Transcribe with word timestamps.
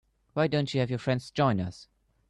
Why 0.33 0.47
don't 0.47 0.73
you 0.73 0.79
have 0.79 0.89
your 0.89 0.97
friends 0.97 1.29
join 1.29 1.59
us? 1.59 1.87